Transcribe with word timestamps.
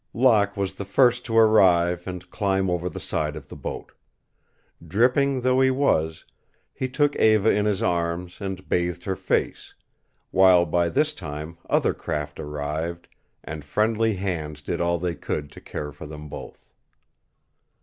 Locke 0.15 0.57
was 0.57 0.73
the 0.73 0.83
first 0.83 1.25
to 1.25 1.37
arrive 1.37 2.07
and 2.07 2.27
climb 2.31 2.71
over 2.71 2.89
the 2.89 2.99
side 2.99 3.35
of 3.35 3.49
the 3.49 3.55
boat. 3.55 3.91
Dripping 4.83 5.41
though 5.41 5.61
he 5.61 5.69
was, 5.69 6.25
he 6.73 6.89
took 6.89 7.15
Eva 7.17 7.51
in 7.51 7.65
his 7.67 7.83
arms 7.83 8.41
and 8.41 8.67
bathed 8.67 9.03
her 9.05 9.15
face, 9.15 9.75
while 10.31 10.65
by 10.65 10.89
this 10.89 11.13
time 11.13 11.59
other 11.69 11.93
craft 11.93 12.39
arrived 12.39 13.07
and 13.43 13.63
friendly 13.63 14.15
hands 14.15 14.63
did 14.63 14.81
all 14.81 14.97
they 14.97 15.13
could 15.13 15.51
to 15.51 15.61
care 15.61 15.91
for 15.91 16.07
them 16.07 16.27
both. 16.29 16.71